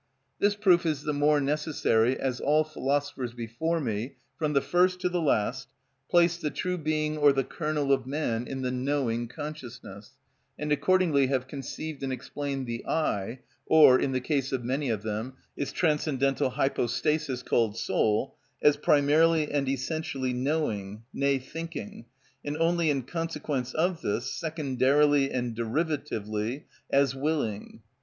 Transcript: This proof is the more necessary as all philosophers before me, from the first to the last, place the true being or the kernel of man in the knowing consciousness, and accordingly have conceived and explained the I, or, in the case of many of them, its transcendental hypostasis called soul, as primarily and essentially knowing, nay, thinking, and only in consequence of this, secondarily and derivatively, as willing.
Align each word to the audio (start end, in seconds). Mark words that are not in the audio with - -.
This 0.39 0.55
proof 0.55 0.83
is 0.83 1.03
the 1.03 1.13
more 1.13 1.39
necessary 1.39 2.19
as 2.19 2.39
all 2.39 2.63
philosophers 2.63 3.33
before 3.35 3.79
me, 3.79 4.15
from 4.35 4.53
the 4.53 4.59
first 4.61 4.99
to 5.01 5.09
the 5.09 5.21
last, 5.21 5.67
place 6.09 6.37
the 6.37 6.49
true 6.49 6.79
being 6.79 7.19
or 7.19 7.31
the 7.31 7.43
kernel 7.43 7.91
of 7.93 8.07
man 8.07 8.47
in 8.47 8.63
the 8.63 8.71
knowing 8.71 9.27
consciousness, 9.27 10.13
and 10.57 10.71
accordingly 10.71 11.27
have 11.27 11.45
conceived 11.47 12.01
and 12.01 12.11
explained 12.11 12.65
the 12.65 12.83
I, 12.87 13.41
or, 13.67 13.99
in 13.99 14.11
the 14.11 14.19
case 14.19 14.51
of 14.51 14.63
many 14.63 14.89
of 14.89 15.03
them, 15.03 15.33
its 15.55 15.71
transcendental 15.71 16.49
hypostasis 16.49 17.43
called 17.43 17.77
soul, 17.77 18.35
as 18.59 18.77
primarily 18.77 19.51
and 19.51 19.69
essentially 19.69 20.33
knowing, 20.33 21.03
nay, 21.13 21.37
thinking, 21.37 22.05
and 22.43 22.57
only 22.57 22.89
in 22.89 23.03
consequence 23.03 23.71
of 23.75 24.01
this, 24.01 24.33
secondarily 24.33 25.29
and 25.29 25.53
derivatively, 25.55 26.63
as 26.89 27.13
willing. 27.13 27.83